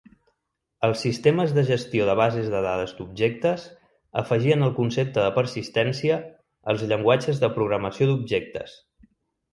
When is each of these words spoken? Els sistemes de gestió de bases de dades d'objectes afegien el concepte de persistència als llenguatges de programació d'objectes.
Els 0.85 1.01
sistemes 1.05 1.51
de 1.57 1.63
gestió 1.67 2.07
de 2.09 2.15
bases 2.19 2.47
de 2.53 2.61
dades 2.67 2.95
d'objectes 3.01 3.65
afegien 4.23 4.69
el 4.69 4.73
concepte 4.79 5.27
de 5.27 5.29
persistència 5.39 6.19
als 6.75 6.89
llenguatges 6.93 7.43
de 7.45 7.55
programació 7.59 8.09
d'objectes. 8.13 8.79